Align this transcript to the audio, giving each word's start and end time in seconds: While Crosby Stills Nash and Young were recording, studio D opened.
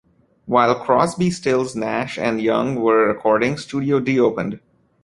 While 0.47 0.83
Crosby 0.83 1.29
Stills 1.29 1.75
Nash 1.75 2.17
and 2.17 2.41
Young 2.41 2.73
were 2.77 3.05
recording, 3.09 3.55
studio 3.59 3.99
D 3.99 4.19
opened. 4.19 4.59